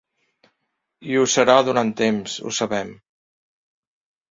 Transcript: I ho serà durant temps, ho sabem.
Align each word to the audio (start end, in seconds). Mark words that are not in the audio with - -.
I 1.11 1.19
ho 1.19 1.25
serà 1.33 1.59
durant 1.69 1.93
temps, 2.01 2.39
ho 2.51 2.55
sabem. 2.63 2.93